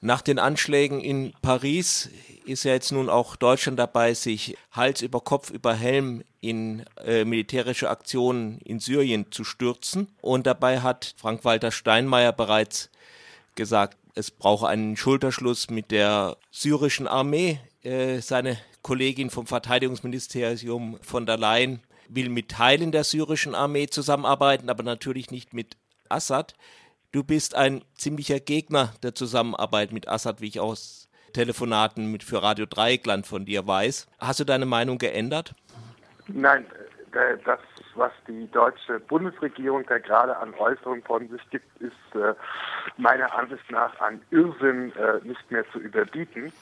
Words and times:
Nach 0.00 0.22
den 0.22 0.38
Anschlägen 0.38 1.00
in 1.00 1.32
Paris 1.42 2.08
ist 2.44 2.64
ja 2.64 2.72
jetzt 2.72 2.92
nun 2.92 3.08
auch 3.08 3.36
Deutschland 3.36 3.78
dabei, 3.78 4.14
sich 4.14 4.56
Hals 4.72 5.02
über 5.02 5.20
Kopf 5.20 5.50
über 5.50 5.74
Helm 5.74 6.22
in 6.40 6.84
äh, 7.04 7.24
militärische 7.24 7.90
Aktionen 7.90 8.58
in 8.60 8.80
Syrien 8.80 9.30
zu 9.30 9.44
stürzen. 9.44 10.08
Und 10.20 10.46
dabei 10.46 10.80
hat 10.80 11.14
Frank-Walter 11.18 11.70
Steinmeier 11.70 12.32
bereits 12.32 12.90
gesagt, 13.54 13.98
es 14.14 14.30
brauche 14.30 14.68
einen 14.68 14.96
Schulterschluss 14.96 15.68
mit 15.70 15.90
der 15.90 16.36
syrischen 16.50 17.06
Armee. 17.06 17.60
Äh, 17.82 18.20
seine 18.20 18.58
Kollegin 18.82 19.30
vom 19.30 19.46
Verteidigungsministerium 19.46 20.98
von 21.02 21.26
der 21.26 21.36
Leyen 21.36 21.82
will 22.08 22.28
mit 22.28 22.50
Teilen 22.50 22.92
der 22.92 23.04
syrischen 23.04 23.54
Armee 23.54 23.88
zusammenarbeiten, 23.88 24.70
aber 24.70 24.82
natürlich 24.82 25.30
nicht 25.30 25.52
mit 25.52 25.76
Assad. 26.08 26.54
Du 27.10 27.24
bist 27.24 27.54
ein 27.54 27.82
ziemlicher 27.94 28.38
Gegner 28.38 28.92
der 29.02 29.14
Zusammenarbeit 29.14 29.92
mit 29.92 30.08
Assad, 30.08 30.42
wie 30.42 30.48
ich 30.48 30.60
aus 30.60 31.08
Telefonaten 31.32 32.12
mit 32.12 32.22
für 32.22 32.42
Radio 32.42 32.66
Dreieckland 32.66 33.26
von 33.26 33.46
dir 33.46 33.66
weiß. 33.66 34.06
Hast 34.18 34.40
du 34.40 34.44
deine 34.44 34.66
Meinung 34.66 34.98
geändert? 34.98 35.54
Nein, 36.26 36.66
äh, 37.12 37.38
das, 37.46 37.60
was 37.94 38.12
die 38.26 38.46
deutsche 38.50 39.00
Bundesregierung 39.00 39.86
da 39.88 39.96
gerade 39.96 40.36
an 40.36 40.52
Äußerungen 40.52 41.02
von 41.02 41.26
sich 41.30 41.40
gibt, 41.48 41.80
ist 41.80 41.92
äh, 42.14 42.34
meiner 42.98 43.34
Ansicht 43.34 43.70
nach 43.70 43.98
an 44.00 44.20
Irrsinn 44.30 44.92
äh, 44.96 45.26
nicht 45.26 45.50
mehr 45.50 45.64
zu 45.72 45.78
überbieten. 45.78 46.52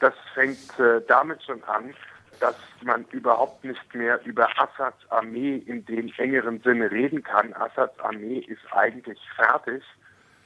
Das 0.00 0.14
fängt 0.32 0.72
damit 1.08 1.42
schon 1.42 1.62
an, 1.64 1.92
dass 2.40 2.56
man 2.82 3.04
überhaupt 3.12 3.64
nicht 3.64 3.94
mehr 3.94 4.20
über 4.24 4.48
Assads 4.58 4.98
Armee 5.10 5.62
in 5.66 5.84
dem 5.84 6.10
engeren 6.16 6.60
Sinne 6.62 6.90
reden 6.90 7.22
kann. 7.22 7.52
Assads 7.54 7.98
Armee 8.00 8.38
ist 8.38 8.62
eigentlich 8.72 9.20
fertig. 9.36 9.82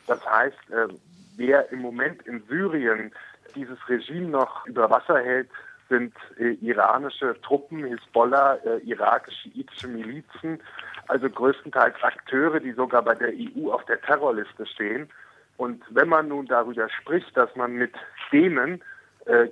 Das 0.07 0.25
heißt, 0.27 0.71
äh, 0.71 0.89
wer 1.37 1.71
im 1.71 1.81
Moment 1.81 2.23
in 2.27 2.43
Syrien 2.49 3.13
dieses 3.55 3.79
Regime 3.89 4.29
noch 4.29 4.67
über 4.67 4.91
Wasser 4.91 5.21
hält, 5.21 5.49
sind 5.89 6.15
äh, 6.39 6.55
iranische 6.55 7.41
Truppen, 7.43 7.85
Hisbollah, 7.85 8.57
äh, 8.65 8.79
irakische 8.85 9.51
schiitische 9.51 9.89
Milizen, 9.89 10.61
also 11.09 11.29
größtenteils 11.31 12.03
Akteure, 12.03 12.59
die 12.59 12.73
sogar 12.73 13.03
bei 13.03 13.15
der 13.15 13.29
EU 13.29 13.71
auf 13.71 13.85
der 13.85 14.01
Terrorliste 14.01 14.67
stehen. 14.67 15.09
Und 15.57 15.85
wenn 15.91 16.09
man 16.09 16.29
nun 16.29 16.47
darüber 16.47 16.89
spricht, 16.91 17.37
dass 17.37 17.55
man 17.55 17.75
mit 17.75 17.93
denen 18.33 18.83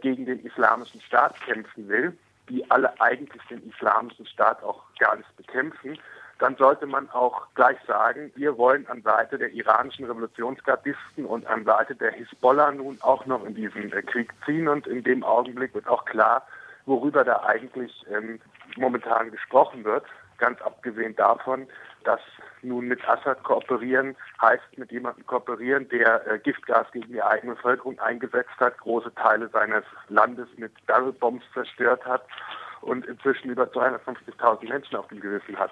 gegen 0.03 0.27
den 0.27 0.45
islamischen 0.45 1.01
Staat 1.01 1.41
kämpfen 1.41 1.89
will, 1.89 2.13
die 2.53 2.71
alle 2.71 3.01
eigentlich 3.01 3.43
den 3.49 3.67
islamischen 3.71 4.27
Staat 4.27 4.63
auch 4.63 4.83
gar 4.99 5.17
nicht 5.17 5.37
bekämpfen, 5.39 5.99
dann 6.39 6.55
sollte 6.57 6.87
man 6.87 7.09
auch 7.11 7.47
gleich 7.55 7.79
sagen, 7.87 8.31
wir 8.35 8.59
wollen 8.59 8.87
an 8.89 9.01
Seite 9.03 9.39
der 9.39 9.53
iranischen 9.53 10.05
Revolutionsgardisten 10.05 11.25
und 11.25 11.47
an 11.47 11.65
Seite 11.65 11.95
der 11.95 12.11
Hisbollah 12.11 12.73
nun 12.73 12.99
auch 13.01 13.25
noch 13.25 13.45
in 13.45 13.55
diesen 13.55 13.91
äh, 13.93 14.03
Krieg 14.03 14.31
ziehen. 14.45 14.69
Und 14.69 14.87
in 14.87 15.03
dem 15.03 15.25
Augenblick 15.25 15.73
wird 15.73 15.89
auch 15.89 16.05
klar, 16.05 16.47
worüber 16.85 17.25
da 17.25 17.43
eigentlich 17.45 18.05
ähm, 18.13 18.39
momentan 18.77 19.31
gesprochen 19.31 19.85
wird. 19.85 20.05
Ganz 20.43 20.61
abgesehen 20.61 21.15
davon, 21.15 21.69
dass 22.03 22.19
nun 22.63 22.89
mit 22.89 23.09
Assad 23.09 23.45
kooperieren 23.45 24.17
heißt 24.41 24.77
mit 24.77 24.91
jemandem 24.91 25.25
kooperieren, 25.25 25.89
der 25.89 26.27
äh, 26.27 26.41
Giftgas 26.41 26.91
gegen 26.91 27.13
die 27.13 27.23
eigene 27.23 27.55
Bevölkerung 27.55 27.97
eingesetzt 28.01 28.59
hat, 28.59 28.77
große 28.79 29.15
Teile 29.15 29.49
seines 29.51 29.85
Landes 30.09 30.49
mit 30.57 30.73
Barrelbombs 30.89 31.45
zerstört 31.55 32.05
hat 32.05 32.25
und 32.81 33.07
inzwischen 33.07 33.51
über 33.51 33.67
250.000 33.67 34.69
Menschen 34.69 34.97
auf 34.97 35.07
dem 35.07 35.21
Gewissen 35.21 35.57
hat. 35.57 35.71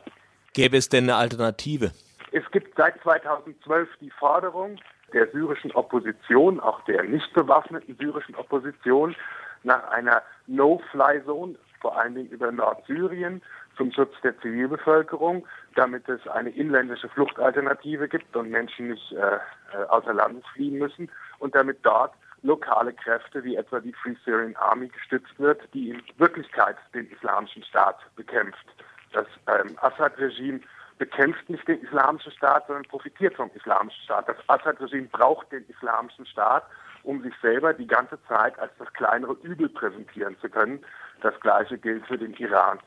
Gäbe 0.52 0.76
es 0.76 0.88
denn 0.88 1.10
eine 1.10 1.16
Alternative? 1.16 1.91
Es 2.30 2.48
gibt 2.52 2.76
seit 2.76 3.02
2012 3.02 3.88
die 4.00 4.10
Forderung 4.10 4.78
der 5.12 5.28
syrischen 5.32 5.72
Opposition, 5.72 6.60
auch 6.60 6.84
der 6.84 7.02
nicht 7.02 7.32
bewaffneten 7.34 7.96
syrischen 7.98 8.36
Opposition, 8.36 9.16
nach 9.64 9.82
einer 9.91 10.22
No-Fly-Zone, 10.46 11.56
vor 11.80 11.98
allen 11.98 12.14
Dingen 12.14 12.30
über 12.30 12.52
Nordsyrien, 12.52 13.42
zum 13.81 13.92
Schutz 13.92 14.12
der 14.23 14.39
Zivilbevölkerung, 14.41 15.47
damit 15.75 16.06
es 16.06 16.27
eine 16.28 16.50
inländische 16.50 17.09
Fluchtalternative 17.09 18.09
gibt 18.09 18.37
und 18.37 18.50
Menschen 18.50 18.91
nicht 18.91 19.12
äh, 19.12 19.37
äh, 19.37 19.84
außer 19.88 20.12
Landes 20.12 20.44
fliehen 20.53 20.78
müssen 20.78 21.10
und 21.38 21.54
damit 21.54 21.78
dort 21.82 22.12
lokale 22.43 22.93
Kräfte 22.93 23.43
wie 23.43 23.56
etwa 23.56 23.81
die 23.81 23.94
Free 23.94 24.16
Syrian 24.22 24.54
Army 24.56 24.88
gestützt 24.88 25.32
wird, 25.38 25.62
die 25.72 25.91
in 25.91 26.03
Wirklichkeit 26.19 26.77
den 26.93 27.10
islamischen 27.10 27.65
Staat 27.65 27.97
bekämpft. 28.16 28.66
Das 29.15 29.27
ähm, 29.47 29.75
Assad-Regime 29.81 30.60
bekämpft 30.99 31.49
nicht 31.49 31.66
den 31.66 31.81
islamischen 31.81 32.33
Staat, 32.33 32.66
sondern 32.66 32.84
profitiert 32.84 33.34
vom 33.34 33.50
islamischen 33.54 34.03
Staat. 34.03 34.28
Das 34.28 34.37
Assad-Regime 34.47 35.09
braucht 35.10 35.50
den 35.53 35.65
islamischen 35.71 36.27
Staat, 36.27 36.65
um 37.03 37.22
sich 37.22 37.33
selber 37.41 37.72
die 37.72 37.87
ganze 37.87 38.22
Zeit 38.28 38.59
als 38.59 38.72
das 38.78 38.93
kleinere 38.93 39.38
Übel 39.43 39.71
präsentieren 39.71 40.37
zu 40.43 40.50
können. 40.50 40.84
Das 41.22 41.33
Gleiche 41.41 41.78
gilt 41.78 42.06
für 42.06 42.19
den 42.19 42.34
Iran 42.34 42.78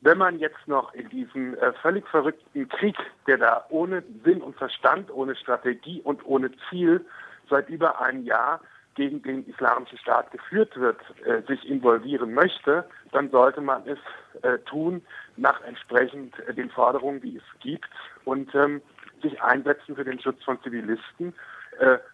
wenn 0.00 0.18
man 0.18 0.38
jetzt 0.38 0.66
noch 0.66 0.94
in 0.94 1.08
diesem 1.08 1.54
äh, 1.54 1.72
völlig 1.82 2.06
verrückten 2.08 2.68
Krieg, 2.68 2.96
der 3.26 3.38
da 3.38 3.64
ohne 3.68 4.02
Sinn 4.24 4.40
und 4.40 4.56
Verstand, 4.56 5.10
ohne 5.10 5.34
Strategie 5.34 6.00
und 6.02 6.24
ohne 6.24 6.50
Ziel 6.68 7.04
seit 7.50 7.68
über 7.68 8.00
einem 8.00 8.24
Jahr 8.24 8.60
gegen 8.94 9.22
den 9.22 9.46
Islamischen 9.46 9.98
Staat 9.98 10.30
geführt 10.32 10.76
wird, 10.76 11.00
äh, 11.24 11.42
sich 11.46 11.68
involvieren 11.68 12.34
möchte, 12.34 12.84
dann 13.12 13.30
sollte 13.30 13.60
man 13.60 13.82
es 13.86 13.98
äh, 14.42 14.58
tun 14.60 15.02
nach 15.36 15.60
entsprechend 15.62 16.38
äh, 16.40 16.54
den 16.54 16.70
Forderungen, 16.70 17.20
die 17.20 17.36
es 17.36 17.60
gibt 17.60 17.88
und 18.24 18.54
ähm, 18.54 18.82
sich 19.22 19.40
einsetzen 19.40 19.96
für 19.96 20.04
den 20.04 20.20
Schutz 20.20 20.42
von 20.44 20.60
Zivilisten 20.62 21.34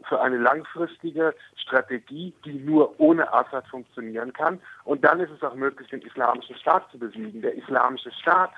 für 0.08 0.20
eine 0.20 0.36
langfristige 0.36 1.34
Strategie, 1.56 2.34
die 2.44 2.54
nur 2.54 2.98
ohne 3.00 3.32
Assad 3.32 3.66
funktionieren 3.68 4.32
kann. 4.32 4.60
Und 4.84 5.04
dann 5.04 5.20
ist 5.20 5.30
es 5.30 5.42
auch 5.42 5.54
möglich, 5.54 5.88
den 5.88 6.02
Islamischen 6.02 6.56
Staat 6.56 6.90
zu 6.90 6.98
besiegen. 6.98 7.40
Der 7.42 7.54
Islamische 7.54 8.10
Staat 8.12 8.50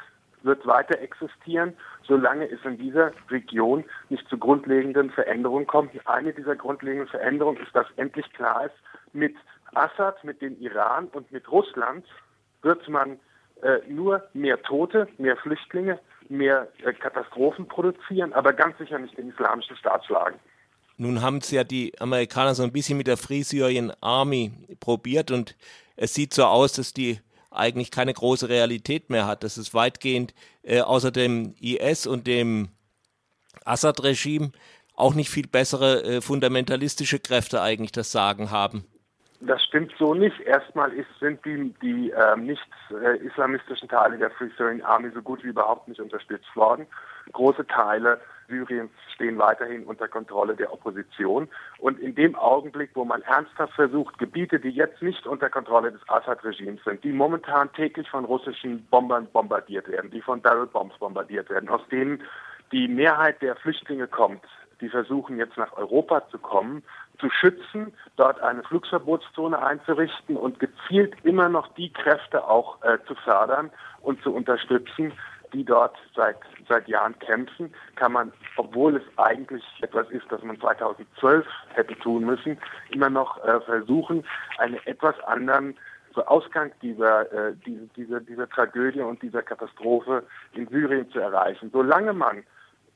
wird 0.43 0.67
weiter 0.67 0.99
existieren, 1.01 1.77
solange 2.05 2.51
es 2.51 2.65
in 2.65 2.79
dieser 2.79 3.13
Region 3.31 3.85
nicht 4.09 4.27
zu 4.29 4.39
grundlegenden 4.39 5.11
Veränderungen 5.11 5.67
kommt. 5.67 5.93
Eine 6.07 6.33
dieser 6.33 6.57
grundlegenden 6.57 7.09
Veränderungen 7.09 7.59
ist, 7.59 7.75
dass 7.75 7.87
endlich 7.97 8.33
klar 8.33 8.67
ist, 8.67 8.77
mit 9.13 9.35
Assad, 9.75 10.23
mit 10.25 10.41
dem 10.41 10.59
Iran 10.61 11.09
und 11.09 11.31
mit 11.33 11.51
Russland 11.51 12.07
wird 12.63 12.89
man 12.89 13.19
äh, 13.63 13.79
nur 13.89 14.23
mehr 14.33 14.63
Tote, 14.63 15.09
mehr 15.19 15.37
Flüchtlinge, 15.37 15.99
mehr 16.29 16.69
äh, 16.85 16.93
Katastrophen 16.93 17.67
produzieren, 17.69 18.33
aber 18.33 18.53
ganz 18.53 18.79
sicher 18.79 18.99
nicht 18.99 19.17
den 19.19 19.31
islamischen 19.31 19.77
Staat 19.77 20.05
schlagen. 20.07 20.39
Nun 20.97 21.21
haben 21.21 21.39
es 21.39 21.51
ja 21.51 21.65
die 21.65 21.99
Amerikaner 22.01 22.55
so 22.55 22.63
ein 22.63 22.73
bisschen 22.73 22.97
mit 22.97 23.07
der 23.07 23.17
Free 23.17 23.43
Syrian 23.43 23.93
Army 24.01 24.53
probiert 24.81 25.31
und 25.31 25.57
es 25.97 26.15
sieht 26.15 26.33
so 26.33 26.45
aus, 26.45 26.73
dass 26.73 26.93
die 26.93 27.21
eigentlich 27.51 27.91
keine 27.91 28.13
große 28.13 28.49
Realität 28.49 29.11
mehr 29.11 29.27
hat, 29.27 29.43
dass 29.43 29.57
es 29.57 29.75
weitgehend 29.75 30.35
äh, 30.63 30.81
außer 30.81 31.11
dem 31.11 31.55
IS 31.61 32.07
und 32.07 32.27
dem 32.27 32.69
Assad-Regime 33.65 34.53
auch 34.95 35.15
nicht 35.15 35.31
viel 35.31 35.47
bessere 35.47 36.03
äh, 36.03 36.21
fundamentalistische 36.21 37.19
Kräfte 37.19 37.61
eigentlich 37.61 37.93
das 37.93 38.13
Sagen 38.13 38.51
haben. 38.51 38.85
Das 39.41 39.63
stimmt 39.63 39.93
so 39.99 40.15
nicht. 40.15 40.41
Erstmal 40.41 40.93
ist, 40.93 41.09
sind 41.21 41.45
die, 41.45 41.75
die 41.83 42.11
äh, 42.11 42.37
nicht 42.37 42.67
äh, 42.91 43.19
islamistischen 43.19 43.89
Teile 43.89 44.17
der 44.17 44.31
Free 44.31 44.49
Syrian 44.57 44.83
Army 44.83 45.11
so 45.15 45.21
gut 45.21 45.45
wie 45.45 45.49
überhaupt 45.49 45.89
nicht 45.89 46.01
unterstützt 46.01 46.55
worden. 46.57 46.87
Große 47.33 47.67
Teile 47.67 48.21
Syriens 48.49 48.91
stehen 49.15 49.39
weiterhin 49.39 49.85
unter 49.85 50.09
Kontrolle 50.09 50.55
der 50.55 50.73
Opposition. 50.73 51.49
Und 51.79 51.99
in 52.01 52.15
dem 52.15 52.35
Augenblick, 52.35 52.91
wo 52.95 53.05
man 53.05 53.23
ernsthaft 53.23 53.75
versucht, 53.75 54.19
Gebiete, 54.19 54.61
die 54.61 54.71
jetzt 54.71 55.03
nicht 55.03 55.27
unter 55.27 55.51
Kontrolle 55.51 55.93
des 55.93 56.01
Assad-Regimes 56.09 56.83
sind, 56.85 57.05
die 57.05 57.13
momentan 57.13 57.73
täglich 57.73 58.09
von 58.09 58.25
russischen 58.25 58.87
Bombern 58.87 59.27
bombardiert 59.33 59.89
werden, 59.89 60.11
die 60.11 60.23
von 60.23 60.41
Barrelbombs 60.41 60.97
bombardiert 60.99 61.51
werden, 61.51 61.69
aus 61.69 61.83
denen 61.91 62.23
die 62.73 62.89
Mehrheit 62.89 63.43
der 63.43 63.57
Flüchtlinge 63.57 64.07
kommt, 64.07 64.45
die 64.81 64.89
versuchen 64.89 65.39
jetzt 65.39 65.57
nach 65.57 65.77
Europa 65.77 66.29
zu 66.29 66.39
kommen, 66.39 66.83
zu 67.19 67.31
schützen, 67.31 67.93
dort 68.17 68.41
eine 68.41 68.63
Flugverbotszone 68.65 69.61
einzurichten 69.61 70.37
und 70.37 70.59
gezielt 70.61 71.15
immer 71.25 71.49
noch 71.49 71.69
die 71.75 71.93
Kräfte 71.93 72.47
auch 72.47 72.83
äh, 72.83 72.99
zu 73.07 73.15
fördern 73.15 73.71
und 74.01 74.23
zu 74.23 74.33
unterstützen, 74.33 75.13
die 75.53 75.65
dort 75.65 75.97
seit, 76.15 76.37
seit 76.69 76.89
Jahren 76.89 77.19
kämpfen, 77.19 77.73
kann 77.95 78.13
man, 78.13 78.33
obwohl 78.57 78.97
es 78.97 79.03
eigentlich 79.17 79.65
etwas 79.81 80.09
ist, 80.11 80.27
das 80.31 80.43
man 80.43 80.61
2012 80.61 81.47
hätte 81.75 81.97
tun 81.99 82.25
müssen, 82.25 82.59
immer 82.91 83.11
noch 83.11 83.43
äh, 83.45 83.61
versuchen, 83.61 84.25
einen 84.59 84.79
etwas 84.87 85.19
anderen 85.25 85.77
so 86.15 86.25
Ausgang 86.25 86.73
dieser, 86.83 87.31
äh, 87.33 87.55
diese, 87.67 87.87
dieser, 87.89 88.21
dieser 88.21 88.49
Tragödie 88.49 89.03
und 89.03 89.23
dieser 89.23 89.43
Katastrophe 89.43 90.25
in 90.55 90.67
Syrien 90.69 91.11
zu 91.11 91.21
erreichen. 91.21 91.71
Solange 91.73 92.15
man 92.15 92.43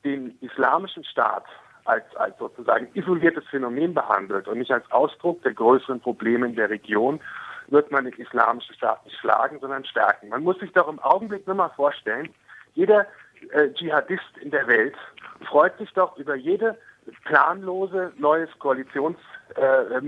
den 0.05 0.39
islamischen 0.41 1.05
Staat 1.05 1.45
als, 1.91 2.17
als 2.17 2.39
sozusagen 2.39 2.89
isoliertes 2.95 3.45
Phänomen 3.49 3.95
behandelt 3.95 4.47
und 4.49 4.59
nicht 4.59 4.71
als 4.71 4.89
Ausdruck 4.91 5.43
der 5.43 5.55
größeren 5.55 6.01
Probleme 6.01 6.47
in 6.47 6.55
der 6.55 6.71
Region, 6.71 7.21
wird 7.69 7.91
man 7.91 8.05
den 8.05 8.15
islamischen 8.15 8.75
Staat 8.75 9.05
nicht 9.05 9.19
schlagen, 9.19 9.59
sondern 9.61 9.85
stärken. 9.85 10.29
Man 10.29 10.43
muss 10.43 10.59
sich 10.59 10.73
doch 10.73 10.89
im 10.89 10.99
Augenblick 11.01 11.47
nur 11.47 11.57
mal 11.57 11.71
vorstellen, 11.71 12.29
jeder 12.75 13.07
äh, 13.53 13.71
Dschihadist 13.73 14.39
in 14.41 14.51
der 14.51 14.67
Welt 14.67 14.95
freut 15.49 15.77
sich 15.79 15.93
doch 15.93 16.17
über 16.17 16.37
jede 16.37 16.79
planlose 17.25 18.13
neues 18.19 18.51
Koalitions 18.59 19.17
äh, 19.57 19.99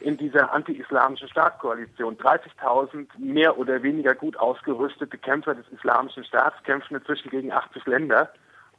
in 0.00 0.16
dieser 0.16 0.52
anti-islamischen 0.52 1.28
Staatskoalition. 1.28 2.16
30.000 2.16 3.06
mehr 3.18 3.58
oder 3.58 3.82
weniger 3.82 4.14
gut 4.14 4.36
ausgerüstete 4.36 5.18
Kämpfer 5.18 5.54
des 5.54 5.66
islamischen 5.68 6.24
Staats 6.24 6.62
kämpfen 6.64 6.96
inzwischen 6.96 7.30
gegen 7.30 7.52
80 7.52 7.86
Länder 7.86 8.30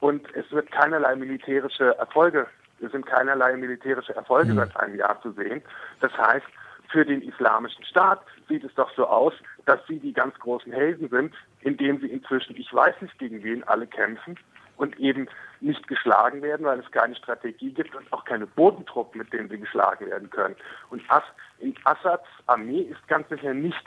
und 0.03 0.27
es 0.35 0.51
wird 0.51 0.69
keinerlei 0.69 1.15
militärische 1.15 1.97
Erfolge, 1.97 2.45
es 2.81 2.91
sind 2.91 3.05
keinerlei 3.05 3.55
militärische 3.55 4.13
Erfolge 4.13 4.51
mhm. 4.51 4.57
seit 4.57 4.75
einem 4.75 4.95
Jahr 4.97 5.21
zu 5.21 5.31
sehen. 5.31 5.61
Das 6.01 6.11
heißt, 6.17 6.45
für 6.91 7.05
den 7.05 7.21
islamischen 7.21 7.85
Staat 7.85 8.19
sieht 8.49 8.65
es 8.65 8.73
doch 8.75 8.93
so 8.97 9.07
aus, 9.07 9.33
dass 9.65 9.79
sie 9.87 9.99
die 9.99 10.11
ganz 10.11 10.37
großen 10.39 10.73
Helden 10.73 11.07
sind, 11.07 11.33
indem 11.61 12.01
sie 12.01 12.07
inzwischen, 12.07 12.57
ich 12.57 12.73
weiß 12.73 12.95
nicht 12.99 13.17
gegen 13.17 13.41
wen 13.43 13.63
alle 13.63 13.87
kämpfen 13.87 14.37
und 14.75 14.99
eben 14.99 15.29
nicht 15.61 15.87
geschlagen 15.87 16.41
werden, 16.41 16.65
weil 16.65 16.79
es 16.79 16.91
keine 16.91 17.15
Strategie 17.15 17.71
gibt 17.71 17.95
und 17.95 18.11
auch 18.11 18.25
keine 18.25 18.45
Bodentruppen, 18.45 19.19
mit 19.19 19.31
denen 19.31 19.47
sie 19.47 19.57
geschlagen 19.57 20.07
werden 20.07 20.29
können. 20.29 20.57
Und 20.89 21.01
As 21.07 21.23
in 21.59 21.75
Assads 21.85 22.27
Armee 22.47 22.81
ist 22.81 23.07
ganz 23.07 23.29
sicher 23.29 23.53
nicht 23.53 23.85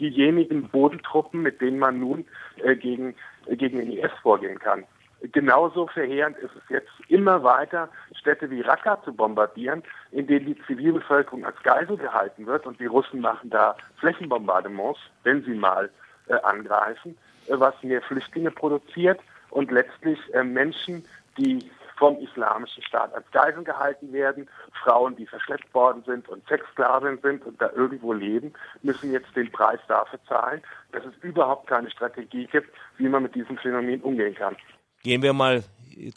diejenigen 0.00 0.66
Bodentruppen, 0.70 1.42
mit 1.42 1.60
denen 1.60 1.78
man 1.78 2.00
nun 2.00 2.24
äh, 2.64 2.74
gegen, 2.74 3.14
äh, 3.44 3.56
gegen 3.56 3.76
den 3.76 3.92
IS 3.92 4.12
vorgehen 4.22 4.58
kann. 4.58 4.84
Genauso 5.20 5.88
verheerend 5.88 6.38
ist 6.38 6.54
es 6.54 6.62
jetzt 6.68 6.90
immer 7.08 7.42
weiter, 7.42 7.88
Städte 8.14 8.50
wie 8.50 8.60
Raqqa 8.60 9.02
zu 9.02 9.12
bombardieren, 9.12 9.82
in 10.12 10.28
denen 10.28 10.46
die 10.46 10.62
Zivilbevölkerung 10.62 11.44
als 11.44 11.60
Geisel 11.64 11.96
gehalten 11.96 12.46
wird 12.46 12.66
und 12.66 12.78
die 12.78 12.86
Russen 12.86 13.20
machen 13.20 13.50
da 13.50 13.76
Flächenbombardements, 13.96 15.00
wenn 15.24 15.42
sie 15.42 15.54
mal 15.54 15.90
äh, 16.28 16.34
angreifen, 16.34 17.18
äh, 17.48 17.58
was 17.58 17.74
mehr 17.82 18.00
Flüchtlinge 18.02 18.52
produziert 18.52 19.18
und 19.50 19.72
letztlich 19.72 20.18
äh, 20.34 20.44
Menschen, 20.44 21.04
die 21.36 21.68
vom 21.96 22.16
islamischen 22.20 22.84
Staat 22.84 23.12
als 23.12 23.28
Geiseln 23.32 23.64
gehalten 23.64 24.12
werden. 24.12 24.48
Frauen, 24.84 25.16
die 25.16 25.26
verschleppt 25.26 25.74
worden 25.74 26.04
sind 26.06 26.28
und 26.28 26.46
Sexsklaven 26.46 27.18
sind 27.22 27.44
und 27.44 27.60
da 27.60 27.70
irgendwo 27.74 28.12
leben, 28.12 28.52
müssen 28.82 29.12
jetzt 29.12 29.34
den 29.34 29.50
Preis 29.50 29.80
dafür 29.88 30.20
zahlen, 30.28 30.62
dass 30.92 31.04
es 31.04 31.14
überhaupt 31.22 31.66
keine 31.66 31.90
Strategie 31.90 32.46
gibt, 32.46 32.70
wie 32.98 33.08
man 33.08 33.24
mit 33.24 33.34
diesem 33.34 33.58
Phänomen 33.58 34.00
umgehen 34.02 34.36
kann. 34.36 34.56
Gehen 35.02 35.22
wir 35.22 35.32
mal 35.32 35.64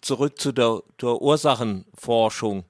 zurück 0.02 0.40
zu 0.40 0.52
der, 0.52 0.82
der 1.02 1.22
Ursachenforschung. 1.22 2.66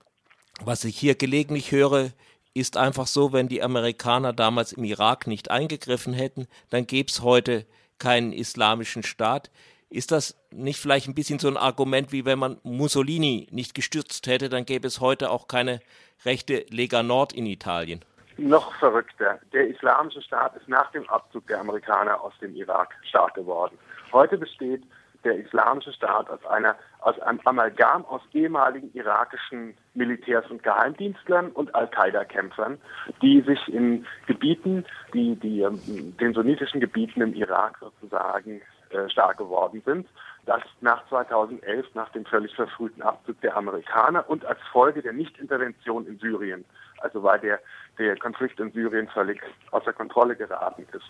Was 0.64 0.84
ich 0.84 0.98
hier 0.98 1.16
gelegentlich 1.16 1.72
höre, 1.72 2.12
ist 2.54 2.78
einfach 2.78 3.08
so, 3.08 3.34
wenn 3.34 3.48
die 3.48 3.64
Amerikaner 3.64 4.34
damals 4.34 4.74
im 4.74 4.84
Irak 4.84 5.28
nicht 5.28 5.50
eingegriffen 5.50 6.14
hätten, 6.14 6.48
dann 6.70 6.86
gäbe 6.86 7.10
es 7.10 7.22
heute 7.22 7.66
keinen 7.98 8.34
islamischen 8.34 9.04
Staat. 9.04 9.50
Ist 9.90 10.12
das 10.12 10.38
nicht 10.52 10.80
vielleicht 10.80 11.08
ein 11.08 11.16
bisschen 11.16 11.40
so 11.40 11.48
ein 11.48 11.58
Argument, 11.58 12.12
wie 12.12 12.26
wenn 12.26 12.40
man 12.40 12.60
Mussolini 12.64 13.48
nicht 13.52 13.74
gestürzt 13.74 14.28
hätte, 14.28 14.50
dann 14.50 14.66
gäbe 14.66 14.88
es 14.88 15.00
heute 15.00 15.32
auch 15.32 15.48
keine 15.48 15.80
rechte 16.26 16.66
Lega 16.70 17.04
Nord 17.04 17.34
in 17.34 17.46
Italien? 17.46 18.04
Noch 18.38 18.74
verrückter. 18.76 19.40
Der 19.54 19.68
Islamische 19.68 20.22
Staat 20.22 20.56
ist 20.56 20.68
nach 20.68 20.92
dem 20.92 21.08
Abzug 21.10 21.48
der 21.48 21.60
Amerikaner 21.60 22.22
aus 22.22 22.34
dem 22.42 22.56
Irak 22.56 22.94
stark 23.04 23.34
geworden. 23.36 23.78
Heute 24.12 24.38
besteht 24.38 24.84
der 25.24 25.38
Islamische 25.38 25.94
Staat 25.94 26.30
aus 26.30 26.46
einer 26.46 26.76
aus 27.00 27.20
einem 27.20 27.40
Amalgam 27.46 28.06
aus 28.06 28.22
ehemaligen 28.34 28.92
irakischen 28.94 29.76
Militärs 29.94 30.50
und 30.50 30.62
Geheimdienstlern 30.64 31.52
und 31.52 31.74
Al-Qaida-Kämpfern, 31.74 32.80
die 33.22 33.42
sich 33.42 33.68
in 33.68 34.06
Gebieten, 34.28 34.86
die, 35.14 35.36
die 35.36 35.62
ähm, 35.62 35.80
den 36.18 36.34
sunnitischen 36.34 36.80
Gebieten 36.80 37.22
im 37.22 37.34
Irak 37.34 37.78
sozusagen 37.80 38.62
äh, 38.92 39.10
stark 39.10 39.38
geworden 39.38 39.82
sind. 39.86 40.08
Das 40.46 40.62
nach 40.82 41.08
2011, 41.10 41.88
nach 41.94 42.10
dem 42.10 42.26
völlig 42.26 42.54
verfrühten 42.56 43.02
Abzug 43.02 43.40
der 43.42 43.56
Amerikaner 43.56 44.30
und 44.30 44.46
als 44.46 44.60
Folge 44.72 45.02
der 45.02 45.14
Nichtintervention 45.14 46.08
in 46.08 46.18
Syrien, 46.20 46.66
also 47.02 47.24
weil 47.24 47.40
der, 47.40 47.60
der 47.98 48.18
Konflikt 48.18 48.60
in 48.60 48.72
Syrien 48.72 49.08
völlig 49.08 49.42
außer 49.72 49.94
Kontrolle 49.94 50.36
geraten 50.36 50.88
ist. 50.94 51.06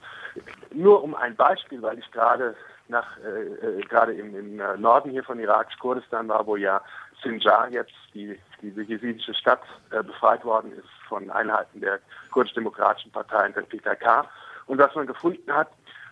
Nur 0.74 1.04
um 1.04 1.16
ein 1.16 1.36
Beispiel, 1.36 1.82
weil 1.82 2.00
ich 2.00 2.12
gerade 2.12 2.56
nach 2.88 3.18
äh, 3.20 3.80
äh 3.80 3.82
gerade 3.82 4.14
im, 4.14 4.36
im, 4.36 4.60
äh, 4.60 4.78
Norden 4.78 5.12
hier 5.12 5.24
von 5.24 5.40
Irak, 5.40 5.68
Kurdistan 5.80 6.28
war, 6.28 6.46
wo 6.46 6.56
ja 6.56 6.82
Sinjar 7.24 7.70
jetzt 7.70 7.94
die 8.14 8.38
diese 8.62 8.82
jesidische 8.84 9.34
Stadt 9.34 9.62
äh, 9.92 10.04
befreit 10.04 10.44
worden 10.46 10.72
ist 10.74 10.90
von 11.08 11.30
Einheiten 11.32 11.82
der 11.82 12.00
kurdisch-demokratischen 12.32 13.12
Partei 13.12 13.48
und 13.48 13.56
der 13.56 13.62
PKK. 13.64 14.26
Und 14.68 14.78
was 14.78 14.94
man 14.96 15.08
gefunden 15.08 15.52
hat, 15.52 15.70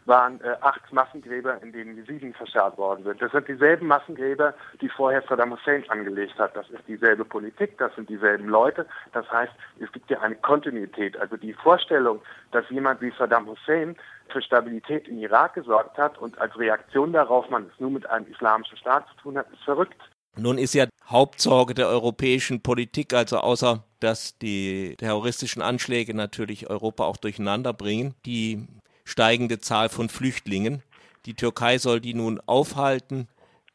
waren 0.10 0.42
äh, 0.42 0.56
acht 0.60 0.92
Massengräber, 0.92 1.62
in 1.64 1.72
denen 1.72 1.96
Jesiden 1.96 2.34
verscharrt 2.34 2.78
worden 2.78 3.06
sind. 3.06 3.22
Das 3.22 3.32
sind 3.32 3.48
dieselben 3.48 3.88
Massengräber, 3.88 4.54
die 4.82 4.90
vorher 4.90 5.24
Saddam 5.30 5.54
Hussein 5.54 5.90
angelegt 5.90 6.38
hat. 6.38 6.56
Das 6.58 6.70
ist 6.70 6.84
dieselbe 6.88 7.24
Politik, 7.24 7.78
das 7.78 7.96
sind 7.96 8.10
dieselben 8.10 8.50
Leute. 8.50 8.86
Das 9.14 9.30
heißt, 9.32 9.54
es 9.80 9.90
gibt 9.94 10.10
ja 10.10 10.20
eine 10.20 10.36
Kontinuität. 10.36 11.16
Also 11.18 11.38
die 11.38 11.54
Vorstellung, 11.54 12.22
dass 12.52 12.70
jemand 12.70 13.00
wie 13.00 13.14
Saddam 13.18 13.48
Hussein 13.48 13.96
für 14.30 14.42
Stabilität 14.42 15.08
in 15.08 15.20
Irak 15.20 15.54
gesorgt 15.54 15.98
hat 15.98 16.18
und 16.18 16.38
als 16.40 16.58
Reaktion 16.58 17.14
darauf 17.14 17.50
man 17.50 17.68
es 17.72 17.80
nur 17.80 17.92
mit 17.92 18.10
einem 18.10 18.28
islamischen 18.28 18.78
Staat 18.78 19.08
zu 19.10 19.16
tun 19.24 19.38
hat, 19.38 19.50
ist 19.54 19.64
verrückt. 19.64 20.02
Nun 20.36 20.58
ist 20.58 20.74
ja 20.74 20.86
Hauptsorge 21.08 21.74
der 21.74 21.88
europäischen 21.88 22.62
Politik, 22.62 23.14
also 23.14 23.38
außer 23.38 23.84
dass 24.00 24.38
die 24.38 24.96
terroristischen 24.98 25.62
Anschläge 25.62 26.14
natürlich 26.14 26.70
Europa 26.70 27.04
auch 27.04 27.18
durcheinander 27.18 27.74
bringen, 27.74 28.16
die 28.26 28.68
steigende 29.10 29.60
Zahl 29.60 29.90
von 29.90 30.10
Flüchtlingen. 30.10 30.84
Die 31.26 31.34
Türkei 31.34 31.78
soll 31.78 32.00
die 32.00 32.14
nun 32.14 32.40
aufhalten. 32.46 33.28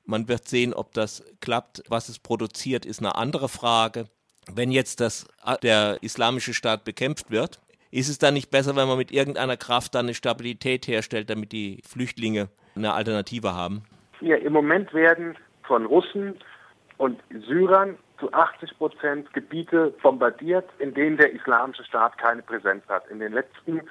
Man 0.07 0.29
wird 0.29 0.49
sehen, 0.49 0.75
ob 0.75 0.93
das 0.93 1.25
klappt. 1.41 1.83
Was 1.89 2.09
es 2.09 2.19
produziert, 2.19 2.87
ist 2.87 3.01
eine 3.01 3.17
andere 3.17 3.49
Frage. 3.49 4.07
Wenn 4.53 4.71
jetzt 4.71 5.01
das, 5.01 5.27
der 5.63 5.99
islamische 6.03 6.55
Staat 6.55 6.85
bekämpft 6.85 7.31
wird, 7.31 7.61
ist 7.91 8.09
es 8.09 8.19
dann 8.19 8.35
nicht 8.35 8.51
besser, 8.51 8.77
wenn 8.77 8.89
man 8.89 8.99
mit 8.99 9.13
irgendeiner 9.13 9.57
Kraft 9.57 9.95
dann 9.95 10.07
eine 10.07 10.15
Stabilität 10.15 10.87
herstellt, 10.87 11.31
damit 11.31 11.53
die 11.53 11.81
Flüchtlinge 11.87 12.49
eine 12.75 12.93
Alternative 12.93 13.55
haben? 13.55 13.85
Ja, 14.21 14.37
im 14.37 14.53
Moment 14.53 14.93
werden 14.93 15.37
von 15.63 15.87
Russen 15.87 16.35
und 16.99 17.21
Syrern 17.47 17.97
zu 18.19 18.33
80 18.33 18.79
Prozent 18.79 19.33
Gebiete 19.33 19.93
bombardiert, 20.03 20.69
in 20.79 20.95
denen 20.95 21.17
der 21.17 21.33
islamische 21.33 21.85
Staat 21.85 22.19
keine 22.19 22.43
Präsenz 22.43 22.85
hat. 22.89 23.09
In 23.09 23.21
den 23.21 23.33
letzten, 23.33 23.83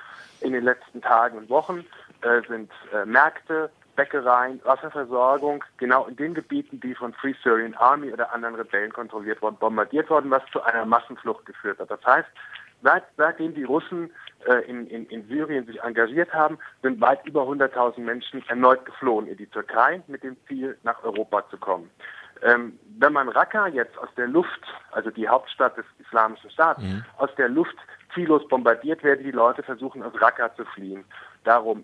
in 0.44 0.54
den 0.54 0.64
letzten 0.64 1.02
Tagen 1.02 1.38
und 1.38 1.50
Wochen 1.50 1.86
äh, 2.22 2.42
sind 2.48 2.72
äh, 2.94 3.06
Märkte, 3.06 3.70
Bäckereien, 3.96 4.60
Wasserversorgung 4.64 5.64
genau 5.78 6.06
in 6.08 6.16
den 6.16 6.34
Gebieten, 6.34 6.80
die 6.80 6.96
von 6.96 7.14
Free 7.14 7.36
Syrian 7.44 7.76
Army 7.76 8.12
oder 8.12 8.34
anderen 8.34 8.56
Rebellen 8.56 8.92
kontrolliert 8.92 9.42
wurden, 9.42 9.58
bombardiert 9.58 10.10
worden, 10.10 10.32
was 10.32 10.44
zu 10.52 10.62
einer 10.64 10.86
Massenflucht 10.86 11.46
geführt 11.46 11.80
hat. 11.80 11.92
Das 11.92 12.04
heißt, 12.06 12.28
Seit, 12.84 13.04
seitdem 13.16 13.56
die 13.56 13.64
Russen 13.64 14.12
äh, 14.46 14.70
in, 14.70 14.88
in, 14.88 15.06
in 15.06 15.26
Syrien 15.30 15.66
sich 15.66 15.82
engagiert 15.82 16.34
haben, 16.34 16.60
sind 16.82 17.00
weit 17.00 17.26
über 17.26 17.44
100.000 17.44 18.02
Menschen 18.02 18.44
erneut 18.50 18.84
geflohen 18.84 19.26
in 19.28 19.38
die 19.38 19.48
Türkei 19.48 20.04
mit 20.08 20.22
dem 20.22 20.36
Ziel, 20.48 20.78
nach 20.84 21.02
Europa 21.02 21.50
zu 21.50 21.58
kommen. 21.58 21.90
Ähm, 22.42 22.78
wenn 22.98 23.14
man 23.14 23.30
Raqqa 23.30 23.68
jetzt 23.68 23.98
aus 23.98 24.10
der 24.18 24.28
Luft, 24.28 24.62
also 24.92 25.10
die 25.10 25.28
Hauptstadt 25.28 25.78
des 25.78 25.86
Islamischen 26.00 26.50
Staates, 26.52 26.84
mhm. 26.84 27.04
aus 27.18 27.30
der 27.36 27.50
Luft 27.50 27.76
ziellos 28.14 28.48
bombardiert, 28.48 29.04
werden 29.04 29.24
die 29.24 29.32
Leute 29.32 29.64
versuchen, 29.64 30.04
aus 30.04 30.14
Raqqa 30.20 30.56
zu 30.56 30.66
fliehen. 30.66 31.04
Darum, 31.44 31.84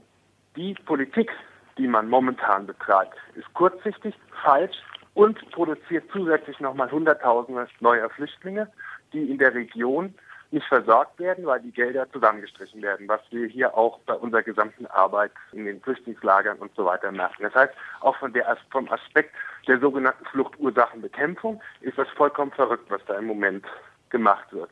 die 0.55 0.73
Politik, 0.85 1.31
die 1.77 1.87
man 1.87 2.09
momentan 2.09 2.67
betreibt, 2.67 3.17
ist 3.35 3.51
kurzsichtig, 3.53 4.15
falsch 4.43 4.77
und 5.13 5.37
produziert 5.51 6.05
zusätzlich 6.11 6.59
nochmal 6.59 6.91
Hunderttausende 6.91 7.67
neuer 7.79 8.09
Flüchtlinge, 8.09 8.71
die 9.13 9.31
in 9.31 9.37
der 9.37 9.53
Region 9.53 10.13
nicht 10.51 10.65
versorgt 10.67 11.19
werden, 11.19 11.45
weil 11.45 11.61
die 11.61 11.71
Gelder 11.71 12.09
zusammengestrichen 12.11 12.81
werden, 12.81 13.07
was 13.07 13.21
wir 13.29 13.47
hier 13.47 13.77
auch 13.77 13.99
bei 13.99 14.13
unserer 14.13 14.41
gesamten 14.41 14.87
Arbeit 14.87 15.31
in 15.51 15.65
den 15.65 15.79
Flüchtlingslagern 15.81 16.57
und 16.57 16.73
so 16.75 16.85
weiter 16.85 17.11
merken. 17.11 17.43
Das 17.43 17.53
heißt, 17.53 17.73
auch 18.01 18.15
von 18.17 18.33
der, 18.33 18.57
vom 18.71 18.89
Aspekt 18.91 19.35
der 19.69 19.79
sogenannten 19.79 20.25
Fluchtursachenbekämpfung 20.25 21.61
ist 21.81 21.97
das 21.97 22.09
vollkommen 22.09 22.51
verrückt, 22.51 22.89
was 22.89 23.05
da 23.05 23.17
im 23.17 23.27
Moment 23.27 23.65
gemacht 24.09 24.51
wird. 24.51 24.71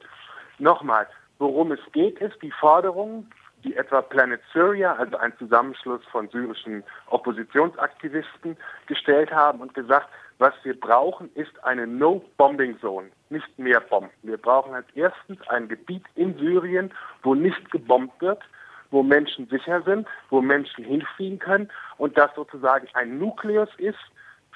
Nochmal, 0.58 1.08
worum 1.38 1.72
es 1.72 1.80
geht, 1.92 2.20
ist 2.20 2.42
die 2.42 2.52
Forderung, 2.52 3.28
die 3.64 3.76
etwa 3.76 4.02
Planet 4.02 4.42
Syria, 4.52 4.94
also 4.94 5.18
ein 5.18 5.34
Zusammenschluss 5.38 6.04
von 6.12 6.28
syrischen 6.30 6.84
Oppositionsaktivisten, 7.12 8.58
gestellt 8.88 9.32
haben 9.32 9.60
und 9.60 9.76
gesagt, 9.76 10.10
was 10.40 10.54
wir 10.64 10.80
brauchen, 10.80 11.30
ist 11.36 11.64
eine 11.64 11.86
No-Bombing-Zone, 11.86 13.10
nicht 13.30 13.60
mehr 13.60 13.82
Bomben. 13.82 14.10
Wir 14.24 14.38
brauchen 14.38 14.74
als 14.74 14.88
erstens 14.96 15.40
ein 15.50 15.68
Gebiet 15.68 16.04
in 16.16 16.36
Syrien, 16.40 16.92
wo 17.22 17.36
nicht 17.36 17.72
gebombt 17.72 18.20
wird, 18.20 18.42
wo 18.90 19.04
Menschen 19.04 19.48
sicher 19.48 19.82
sind, 19.84 20.08
wo 20.32 20.42
Menschen 20.42 20.84
hinfliehen 20.84 21.38
können 21.38 21.70
und 21.98 22.18
das 22.18 22.34
sozusagen 22.36 22.88
ein 22.94 23.20
Nukleus 23.20 23.70
ist 23.78 24.00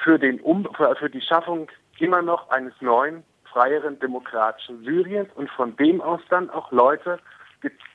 für, 0.03 0.19
den 0.19 0.39
um 0.41 0.67
für, 0.75 1.09
die 1.09 1.21
Schaffung 1.21 1.69
immer 1.99 2.21
noch 2.21 2.49
eines 2.49 2.73
neuen, 2.81 3.23
freieren, 3.45 3.99
demokratischen 3.99 4.83
Syriens 4.83 5.29
und 5.35 5.49
von 5.51 5.75
dem 5.77 6.01
aus 6.01 6.21
dann 6.29 6.49
auch 6.49 6.71
Leute, 6.71 7.19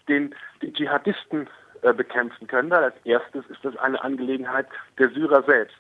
den, 0.09 0.35
die 0.63 0.73
Dschihadisten 0.73 1.49
äh, 1.83 1.93
bekämpfen 1.93 2.47
können. 2.47 2.71
Weil 2.71 2.85
als 2.85 2.97
erstes 3.05 3.45
ist 3.47 3.65
das 3.65 3.77
eine 3.79 4.03
Angelegenheit 4.03 4.67
der 4.99 5.11
Syrer 5.11 5.43
selbst. 5.43 5.79